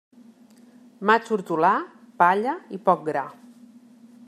[1.09, 1.71] Maig hortolà,
[2.23, 3.25] palla i poc gra.